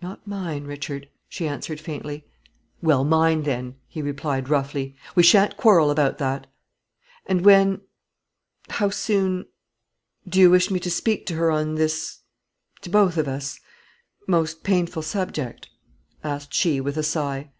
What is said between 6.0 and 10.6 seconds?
that." "And when how soon do you